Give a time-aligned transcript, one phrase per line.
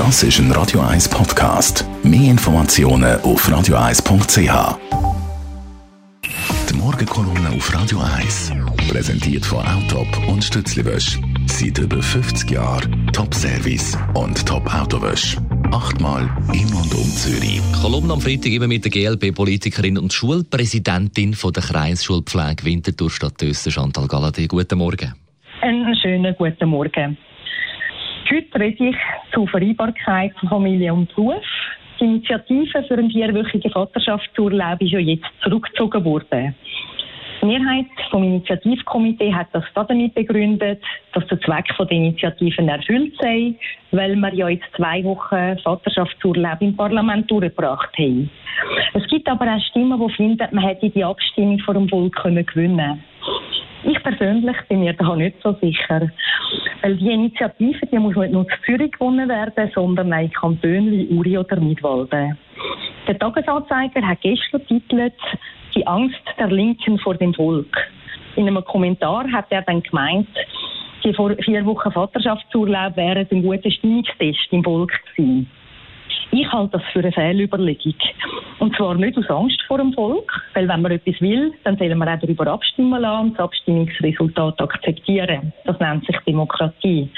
[0.00, 1.84] Das ist ein Radio 1 Podcast.
[2.02, 4.78] Mehr Informationen auf radio1.ch.
[6.70, 8.50] Die Morgenkolumne auf Radio 1
[8.88, 11.18] präsentiert von Autop und Stützliwösch.
[11.44, 15.36] Seit über 50 Jahren Top-Service und Top-Autowösch.
[15.70, 17.60] Achtmal in und um Zürich.
[17.82, 24.08] Kolumne am Freitag immer mit der GLP-Politikerin und Schulpräsidentin von der Kreisschulpflege Winterthur Stadt Chantal
[24.08, 24.46] Galladay.
[24.46, 25.12] Guten Morgen.
[25.60, 27.18] Einen schönen guten Morgen.
[28.32, 28.96] Heute rede ich
[29.34, 31.42] zur Vereinbarkeit von Familie und Beruf.
[31.98, 36.54] Die Initiative für einen vierwöchigen Vaterschaftsurlaub ist ja jetzt zurückgezogen worden.
[37.42, 40.80] Die Mehrheit vom Initiativkomitee hat das damit begründet,
[41.12, 43.54] dass der Zweck der Initiativen erfüllt sei,
[43.90, 48.30] weil wir ja jetzt zwei Wochen Vaterschaftsurlaub im Parlament durchgebracht haben.
[48.94, 52.46] Es gibt aber auch Stimmen, die finden, man hätte die Abstimmung vor dem Volk gewinnen
[52.46, 53.04] können.
[53.82, 56.10] Ich persönlich bin mir da nicht so sicher.
[56.82, 61.08] Weil die Initiative, die muss nicht nur zu Zürich gewonnen werden, sondern auch in Kantonen
[61.10, 62.36] Uri oder Nidwalden.
[63.06, 65.14] Der Tagesanzeiger hat gestern titelt
[65.74, 67.76] Die Angst der Linken vor dem Volk.
[68.36, 70.28] In einem Kommentar hat er dann gemeint,
[71.04, 75.50] die vor vier Wochen Vaterschaftsurlaub wären ein guter Stimmungstest im Volk gewesen.
[76.32, 77.94] Ich halte das für eine Fehlüberlegung.
[78.60, 81.98] Und zwar nicht aus Angst vor dem Volk, weil wenn man etwas will, dann sollen
[81.98, 85.52] wir auch darüber abstimmen lassen und das Abstimmungsresultat akzeptieren.
[85.64, 87.08] Das nennt sich Demokratie.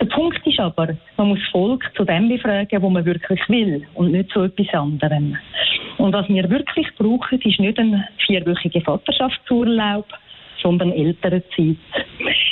[0.00, 3.84] Der Punkt ist aber, man muss das Volk zu dem befragen, was man wirklich will
[3.94, 5.36] und nicht zu etwas anderem.
[5.98, 10.06] Und was wir wirklich brauchen, ist nicht ein vierwöchiger Vaterschaftsurlaub,
[10.62, 11.76] sondern Elternzeit.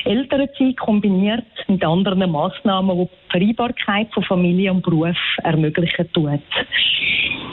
[0.05, 6.41] Elternzeit kombiniert mit anderen Massnahmen, die die Vereinbarkeit von Familie und Beruf ermöglichen tut.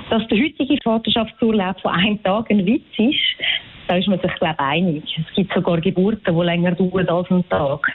[0.10, 3.44] Dass der heutige Vaterschaftsurlaub von einem Tag ein Witz ist,
[3.88, 5.04] da ist man sich, glaube ich, einig.
[5.18, 7.92] Es gibt sogar Geburten, die länger dauern als ein Tag.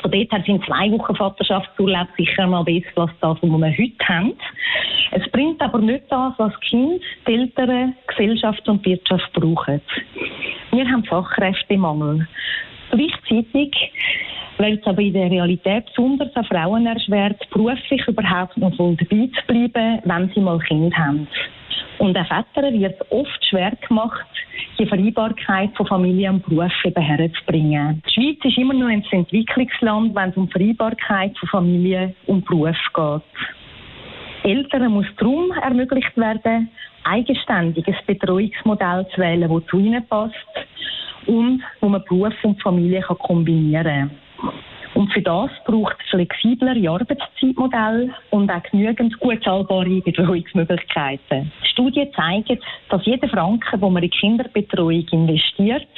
[0.00, 4.08] Von dort her sind zwei Wochen Vaterschaftsurlaub sicher mal besser als das, was wir heute
[4.08, 4.34] haben.
[5.12, 9.80] Es bringt aber nicht das, was Kind, die Eltern, Gesellschaft und Wirtschaft brauchen.
[10.72, 12.26] Wir haben Fachkräftemangel.
[12.90, 13.91] Gleichzeitig
[14.62, 19.28] weil es aber in der Realität besonders an Frauen erschwert, beruflich überhaupt noch voll dabei
[19.34, 21.26] zu bleiben, wenn sie mal Kind haben.
[21.98, 24.24] Und auch Vätern wird oft schwer gemacht,
[24.78, 28.02] die Vereinbarkeit von Familie und Beruf eben herzubringen.
[28.06, 32.76] Die Schweiz ist immer noch ein Entwicklungsland, wenn es um Vereinbarkeit von Familie und Beruf
[32.94, 33.22] geht.
[34.44, 36.68] Eltern muss darum ermöglicht werden,
[37.02, 40.34] eigenständig ein Betreuungsmodell zu wählen, das zu ihnen passt
[41.26, 44.21] und wo man Beruf und Familie kombinieren kann.
[45.02, 51.50] Und für das braucht es flexiblere Arbeitszeitmodelle und auch genügend gut zahlbare Betreuungsmöglichkeiten.
[51.72, 55.88] Studien zeigen, dass jeder Franken, den man in Kinderbetreuung investiert,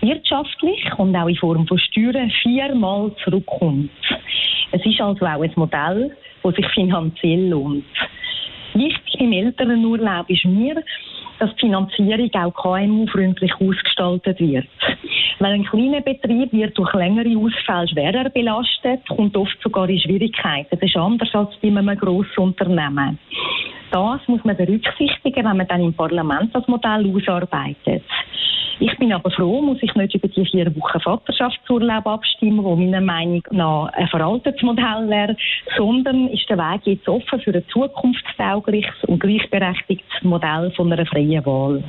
[0.00, 3.90] wirtschaftlich und auch in Form von Steuern viermal zurückkommt.
[4.72, 7.84] Es ist also auch ein Modell, das sich finanziell lohnt.
[8.72, 10.82] Wichtig im Elternurlaub ist mir,
[11.38, 14.68] dass die Finanzierung auch KMU-freundlich ausgestaltet wird.
[15.44, 20.68] Weil ein kleiner Betrieb wird durch längere Ausfälle schwerer belastet und oft sogar in Schwierigkeiten.
[20.70, 23.18] Das ist anders als bei einem grossen Unternehmen.
[23.90, 28.04] Das muss man berücksichtigen, wenn man dann im Parlament das Modell ausarbeitet.
[28.80, 33.02] Ich bin aber froh, muss ich nicht über die vier Wochen Vaterschaftsurlaub abstimmen, wo meiner
[33.02, 35.36] Meinung nach ein veraltetes Modell wäre,
[35.76, 41.44] sondern ist der Weg jetzt offen für ein zukunftstaugliches und gleichberechtigtes Modell von einer freien
[41.44, 41.84] Wahl.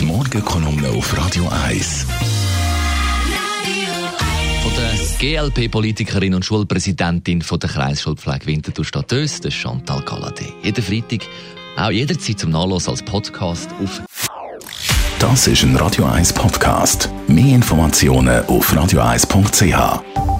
[0.00, 2.33] Die Morgenkolumne auf Radio 1.
[4.64, 10.54] Von der GLP-Politikerin und Schulpräsidentin von der Kreisschulpflege Winterthur Stadt Öst, Chantal Galladay.
[10.62, 11.28] Jeden Freitag,
[11.76, 14.00] auch jederzeit zum Nachlassen als Podcast auf
[15.18, 17.10] Das ist ein Radio 1 Podcast.
[17.28, 20.33] Mehr Informationen auf radio1.ch.